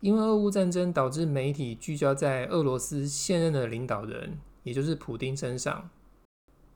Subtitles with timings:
[0.00, 5.90] 因为俄乌战争导致媒体聚焦在俄罗斯现任的领导人，也就是普丁身上。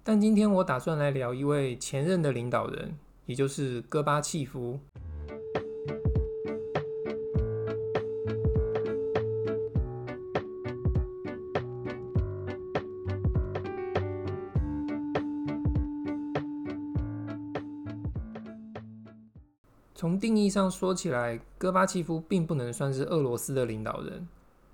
[0.02, 2.96] 但今天我打算来聊一位前任的领导人，
[3.27, 4.80] 也就是戈巴契夫。
[20.02, 24.27] 从定义上说起来，戈巴契夫并不能算是俄罗斯的领导人，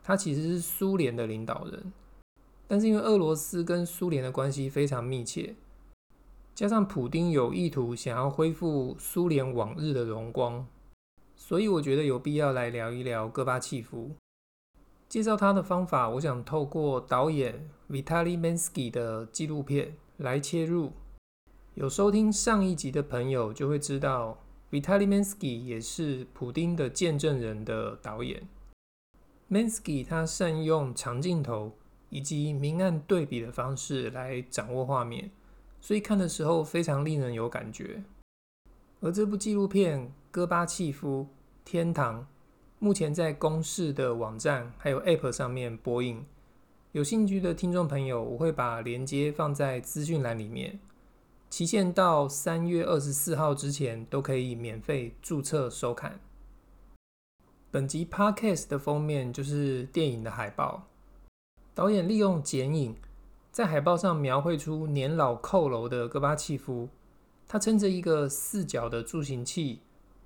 [0.02, 1.92] 他其实是苏联的领导人。
[2.66, 5.54] 但是因为俄罗斯跟苏联的关系非常密切，
[6.54, 10.66] 加上普丁有意图想要恢复苏联往日的荣光，
[11.36, 14.12] 所以我觉得有必要来聊一聊戈巴契夫。
[15.10, 20.92] 介绍他的方法，我想透过导演 Vitaly Mensky 的纪录片来切入。
[21.74, 24.38] 有收听上一集的朋友就会知道。
[24.70, 28.46] Vitaly Mensky 也是普丁的见证人的导演。
[29.50, 31.72] Mensky 他善用长镜头
[32.10, 35.30] 以及明暗对比的方式来掌握画面，
[35.80, 38.02] 所以看的时候非常令人有感觉。
[39.00, 41.26] 而这部纪录片《戈巴契夫：
[41.64, 42.22] 天堂》
[42.78, 46.24] 目前在公视的网站还有 App 上面播映，
[46.92, 50.78] 有兴趣的听众朋友，我会把链接放在资讯栏里面。
[51.50, 56.20] 期限到三月二十四号之前都可以免费注册收看。
[57.70, 60.86] 本集 Podcast 的封面就是电影的海报。
[61.74, 62.96] 导演利用剪影，
[63.50, 66.88] 在海报上描绘出年老佝僂的戈巴契夫，
[67.46, 69.80] 他撑着一个四角的助行器，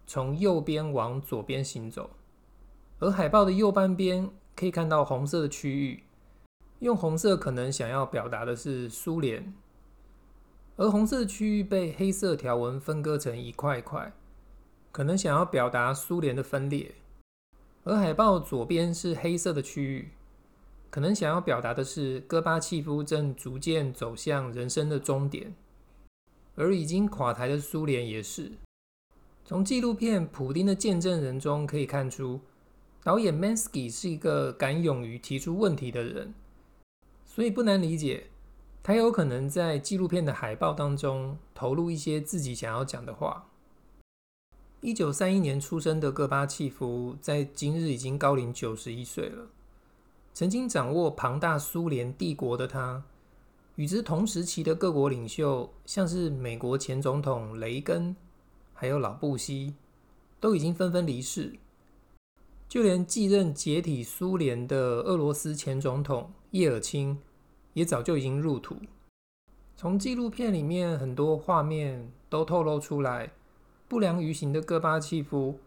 [0.06, 2.10] 从右边往左边行走。
[2.98, 6.02] 而海报的右半边可以看到红色的区域，
[6.80, 9.54] 用红色可能想要表达的是苏联。
[10.82, 14.12] 而红色区域被黑色条纹分割成一块块，
[14.90, 16.94] 可能想要表达苏联的分裂；
[17.84, 20.08] 而海报左边是黑色的区域，
[20.90, 25.54] 可能想要表达的是戈巴契夫正逐渐走向人生的终点，
[26.56, 28.50] 而已经垮台的苏联也是。
[29.44, 32.40] 从纪录片《普丁的见证人》中可以看出，
[33.04, 36.34] 导演 Mansky 是一个敢勇于提出问题的人，
[37.24, 38.26] 所以不难理解。
[38.84, 43.46] 他有可能在纪录片的海报当中投入一些自己想要讲的话。
[44.80, 49.46] 一九三一年出生的戈巴契夫，在今日已经高龄九十一岁了。
[50.34, 53.04] 曾经掌握庞大苏联帝国的他，
[53.76, 58.16] 与之同时期的各国领袖，像是美国前总统雷根，
[58.74, 59.74] 还有老布希，
[60.40, 61.52] 都已经纷纷离世。
[62.68, 67.16] 就连继任解体苏联的俄罗斯前总统叶尔钦。
[67.74, 68.76] 也早就已经入土。
[69.76, 73.32] 从纪录片里面很多画面都透露出来，
[73.88, 75.58] 不良于行的戈巴契夫，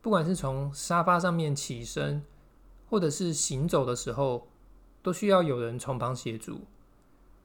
[0.00, 2.22] 不管是从沙发上面起身，
[2.90, 4.48] 或者是行走的时候，
[5.02, 6.62] 都需要有人从旁协助。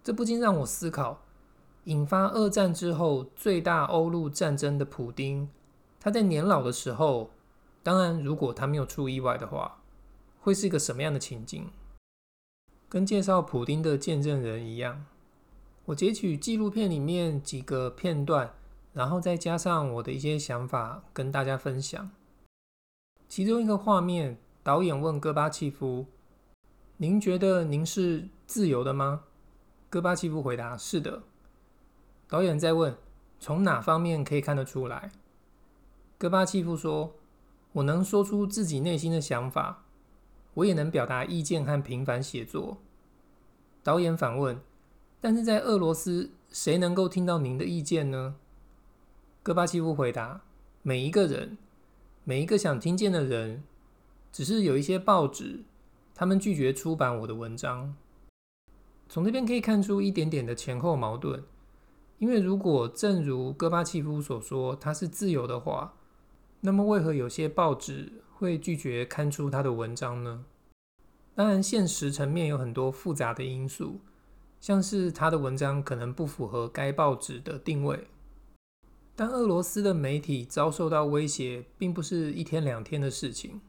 [0.03, 1.21] 这不禁让我思考，
[1.85, 5.49] 引发二战之后最大欧陆战争的普丁，
[5.99, 7.29] 他在年老的时候，
[7.83, 9.79] 当然如果他没有出意外的话，
[10.41, 11.69] 会是一个什么样的情景？
[12.89, 15.05] 跟介绍普丁的见证人一样，
[15.85, 18.53] 我截取纪录片里面几个片段，
[18.93, 22.09] 然后再加上我的一些想法跟大家分享。
[23.27, 26.05] 其中一个画面，导演问戈巴契夫
[26.95, 29.23] ：“您觉得您是自由的吗？”
[29.89, 31.23] 戈巴契夫回答：“是的。”
[32.29, 32.95] 导演再问
[33.37, 35.11] ：“从哪方面可以看得出来？”
[36.17, 37.15] 戈巴契夫说
[37.73, 39.83] ：“我能说出自己内心的想法。”
[40.57, 42.79] 我也能表达意见和平凡写作。
[43.83, 44.59] 导演反问
[45.21, 48.35] ：“但是在俄罗斯，谁能够听到您的意见呢？”
[49.43, 50.41] 戈巴契夫回答
[50.81, 51.57] ：“每一个人，
[52.23, 53.63] 每一个想听见的人。
[54.31, 55.63] 只是有一些报纸，
[56.15, 57.95] 他们拒绝出版我的文章。”
[59.07, 61.43] 从这边可以看出一点点的前后矛盾。
[62.17, 65.93] 因为如果正如戈巴契夫所说，他是自由的话，
[66.61, 70.45] 那么为何有些报纸会拒绝刊出他的文章呢？
[71.33, 73.99] 当然，现实层面有很多复杂的因素，
[74.59, 78.07] 像是他的文章可能不符合该报纸的定位。
[79.15, 83.59] 但俄罗斯的媒体遭受到威胁，并不是一天两天的事情，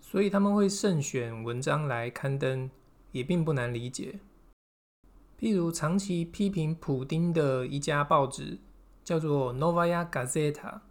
[0.00, 2.70] 所以他们会慎选文章来刊登，
[3.10, 4.20] 也并不难理解。
[5.40, 8.58] 譬如长期批评普丁的一家报纸，
[9.02, 10.82] 叫做 Novaya Gazeta，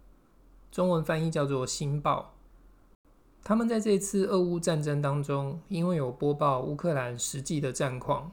[0.70, 2.32] 中文翻译叫做《新报》。
[3.44, 8.32] 他们在这次俄乌战争当中，因为有播报乌克兰实际的战况，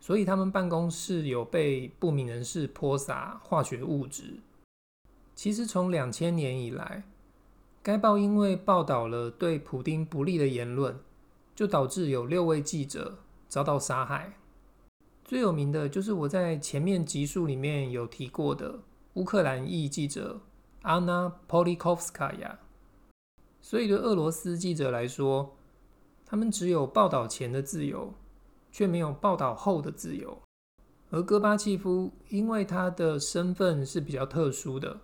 [0.00, 4.38] 所以他们办公室有被不明人士泼洒化学物质。
[5.34, 7.02] 其实从两千年以来，
[7.82, 10.98] 该报因为报道了对普丁不利的言论，
[11.54, 14.32] 就导致有六位记者遭到杀害。
[15.22, 18.80] 最有名的就是我在前面集数里面有提过的
[19.14, 20.40] 乌克兰裔记者
[20.80, 22.58] 安娜·普利科夫斯卡亚。
[23.60, 25.56] 所以对俄罗斯记者来说，
[26.24, 28.14] 他们只有报道前的自由，
[28.72, 30.38] 却没有报道后的自由。
[31.10, 35.00] 而戈巴契夫因为他的身份是比较特殊的，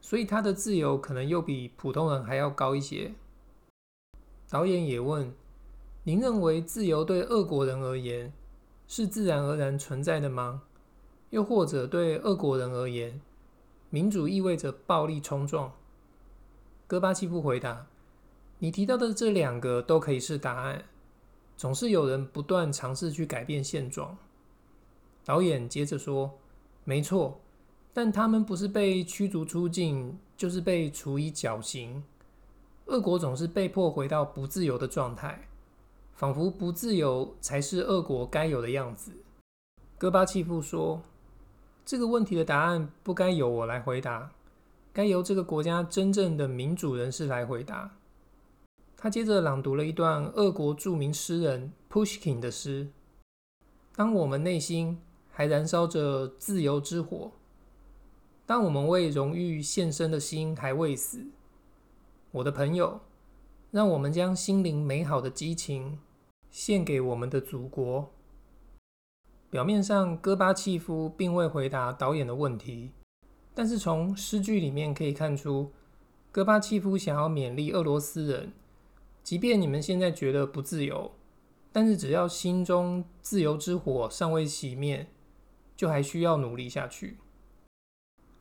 [0.00, 3.14] 所以他的自由可能又比普通人还要高一些。
[4.48, 5.32] 导演也问
[6.04, 8.32] ：“您认为自由对俄国人而言
[8.86, 10.62] 是自然而然存在的吗？
[11.30, 13.20] 又或者对俄国人而言，
[13.88, 15.72] 民主意味着暴力冲撞？”
[16.90, 17.86] 戈巴契夫回答
[18.58, 20.86] ：“你提到的这两个都可以是答案。
[21.56, 24.18] 总是有人不断尝试去改变现状。”
[25.24, 26.36] 导演接着说
[26.82, 27.38] ：“没错，
[27.94, 32.02] 但他们不是被驱逐出境，就是被处以绞刑。
[32.86, 35.46] 俄国总是被迫回到不自由的状态，
[36.14, 39.12] 仿佛不自由才是俄国该有的样子。”
[39.96, 41.00] 戈巴契夫说
[41.86, 44.32] ：“这个问题的答案不该由我来回答，
[44.92, 47.96] 该由这个国家真正的民主人士来回答。”
[48.96, 52.88] 他接着朗读了一段俄国著名诗人 Pushkin 的诗
[53.96, 55.00] ：“当我们内心……”
[55.32, 57.32] 还燃烧着自由之火。
[58.44, 61.24] 当我们为荣誉献身的心还未死，
[62.32, 63.00] 我的朋友，
[63.70, 65.98] 让我们将心灵美好的激情
[66.50, 68.10] 献给我们的祖国。
[69.48, 72.90] 表面上，戈巴契夫并未回答导演的问题，
[73.60, 75.70] 但是从诗句里面可以看出，
[76.32, 78.54] 戈巴契夫想要勉励俄罗斯人，
[79.22, 81.12] 即便你们现在觉得不自由，
[81.70, 85.08] 但是只要心中自由之火尚未熄灭。
[85.76, 87.18] 就还需要努力下去。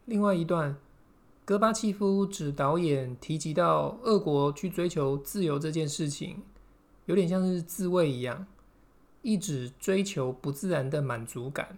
[0.06, 0.78] 另外一段，
[1.44, 6.44] 戈巴契夫指导演提及到俄国去追求自由这件事情，
[7.08, 8.48] 有点像是自慰一样，
[9.22, 11.78] 一直追求不自然的满足感。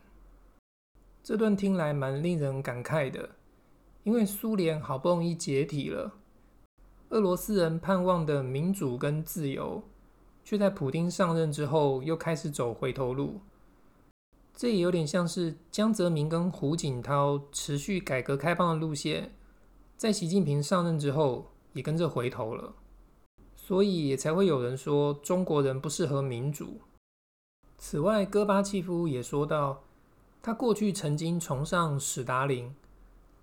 [1.24, 3.30] 这段听来蛮令人感慨的，
[4.04, 6.14] 因为苏联好不容易解体了，
[7.10, 9.84] 俄罗斯人盼望的民主跟自由，
[10.44, 13.40] 却在普丁上任之后又开始走回头路。
[14.54, 19.32] 这也有点像是江泽民跟胡锦涛持续改革开放的路线，
[19.96, 22.74] 在习近平上任之后也跟着回头了，
[23.56, 26.82] 所以才会有人说中国人不适合民主。
[27.78, 29.84] 此外，戈巴契夫也说到，
[30.42, 32.74] 他过去曾经崇尚史达林，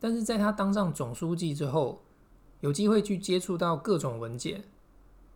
[0.00, 2.02] 但是在他当上总书记之后，
[2.60, 4.64] 有机会去接触到各种文件，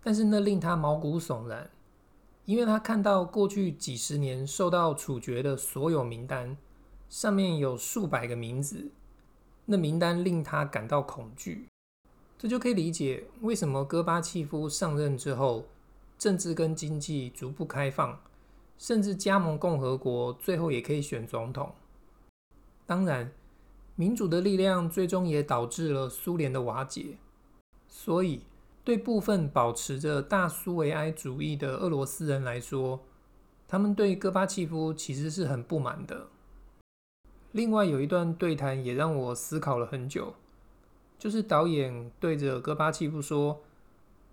[0.03, 1.71] 但是那令他毛骨悚然。
[2.45, 6.57] 因为他看到过去几十年受到处决的所有名单，
[7.09, 8.91] 上面有数百个名字，
[9.67, 11.69] 那名单令他感到恐惧。
[12.37, 15.67] 这就可以理解为什么戈巴契夫上任之后，
[16.19, 18.21] 政治跟经济逐步开放，
[18.83, 21.73] 甚至加盟共和国，最后也可以选总统。
[22.85, 23.31] 当然，
[23.95, 27.19] 民主的力量最终也导致了苏联的瓦解。
[27.87, 28.43] 所以。
[28.85, 32.99] 对部分保持着大苏维埃主义的俄罗斯人来说，
[33.69, 36.27] 他们对戈巴契夫其实是很不满的。
[37.53, 40.35] 另外有一段对谈也让我思考了很久，
[41.17, 43.61] 就是导演对着戈巴契夫说：“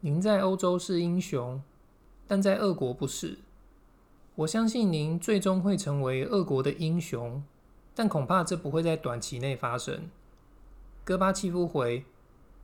[0.01, 1.61] 您在欧洲是英雄，
[2.25, 3.37] 但在俄国不是。
[4.39, 7.43] 我相信您最终会成为俄国的英雄，
[7.93, 10.09] 但恐怕这不会在短期内发生。”
[11.03, 12.05] 戈巴契夫回：“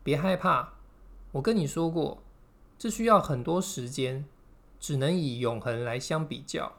[0.02, 0.76] 别害怕。”
[1.34, 2.24] 我跟你说过，
[2.78, 4.24] 这需要很多时间，
[4.80, 6.72] 只能以永恒来相比较。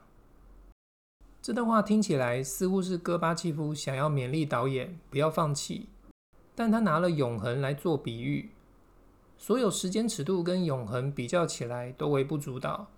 [1.42, 5.90] 这段话听起来似乎是戈巴契夫想要勉励导演不要放弃，
[6.54, 8.52] 但他拿了永恒来做比喻，
[9.36, 12.88] 所有时间尺度跟永恒比较起来都微不足道。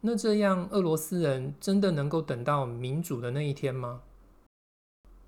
[0.00, 4.02] 那这样，俄罗斯人真的能够等到民主的那一天吗？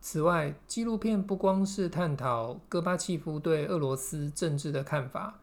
[0.00, 5.38] 此外，纪录片不光是探讨戈巴契夫对俄罗斯政治的看法。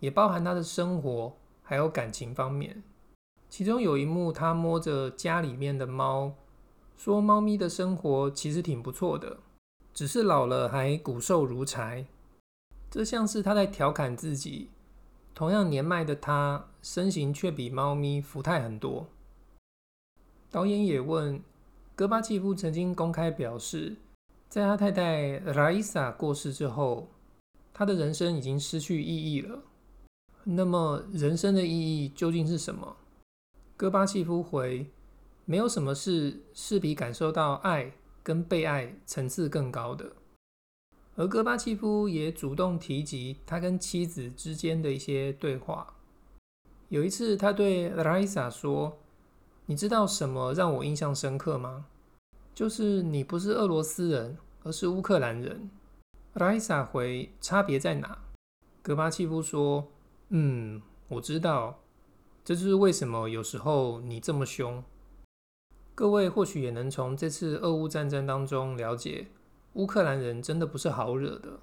[0.00, 2.84] 也包含他的生活，还有感情方面。
[3.50, 6.34] 其中有一幕，他摸着家里面的猫，
[6.96, 9.38] 说：“猫咪的生活其实挺不错的，
[9.92, 12.06] 只是老了还骨瘦如柴。”
[12.88, 14.68] 这像是他在调侃自己。
[15.38, 19.06] 同样年迈的他，身形却比猫咪福态很多。
[20.50, 21.40] 导演也问，
[21.94, 23.94] 戈巴契夫曾经公开表示，
[24.48, 27.06] 在他太太拉伊萨过世之后，
[27.72, 29.60] 他的人生已经失去意义了。
[30.42, 32.96] 那么，人生的意义究竟是什么？
[33.76, 34.90] 戈巴契夫回：
[35.44, 37.92] 没有什么事是比感受到爱
[38.24, 40.14] 跟被爱层次更高的。
[41.18, 45.94] 而戈巴契夫也主动提及他跟妻子之间的一些对话。
[46.90, 48.98] 有一次，他对拉伊莎说
[49.66, 51.86] ：“你知道什么让我印象深刻吗？
[52.54, 55.68] 就是你不是俄罗斯人，而是乌克兰人。”
[56.34, 58.22] 拉伊莎回：“差别在哪？”
[58.80, 59.88] 戈巴契夫说
[60.30, 61.80] ：“嗯，我知道，
[62.44, 64.84] 这就是为什么有时候你这么凶。”
[65.96, 69.26] 各位或许也能从这次俄乌战争当中了解。
[69.78, 71.60] 乌克兰人真的不是好惹的。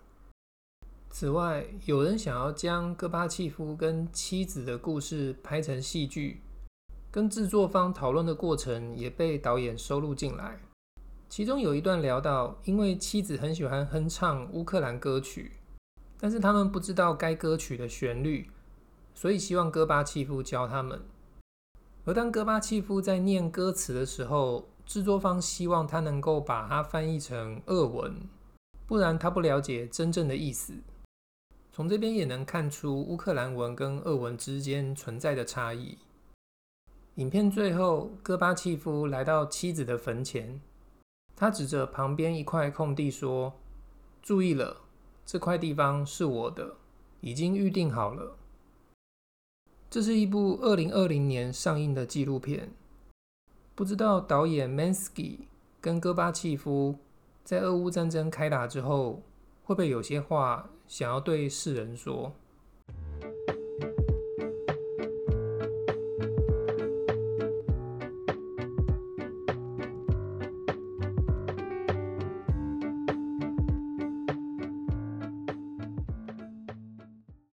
[1.10, 6.42] 此外，有人想要将戈巴契夫跟妻子的故事拍成戏剧，
[7.12, 10.62] 跟制作方讨论的过程也被导演收录进来。
[11.28, 15.52] 其中有一段聊到，因为妻子很喜欢哼唱乌克兰歌曲，
[16.18, 18.50] 但是他们不知道该歌曲的旋律，
[19.14, 21.02] 所以希望戈巴契夫教他们。
[22.06, 28.16] 而当戈巴契夫在念歌词的时候，制作方希望他能够把它翻译成俄文，
[28.86, 30.74] 不然他不了解真正的意思。
[31.72, 35.98] 从这边也能看出乌克兰文跟俄文之间存在的差异。
[37.16, 40.62] 影片最后，戈巴契夫来到妻子的坟前，
[41.36, 43.54] 他指着旁边一块空地说
[44.22, 44.82] ：“注意了，
[45.26, 46.76] 这块地方是我的，
[47.22, 48.38] 已经预定好了。”
[49.90, 52.74] 这是一部二零二零年上映的纪录片。
[53.76, 55.40] 不知道导演 Mansky
[55.82, 56.98] 跟戈巴契夫
[57.44, 59.22] 在俄乌战争开打之后，
[59.66, 62.34] 会不会有些话想要对世人说？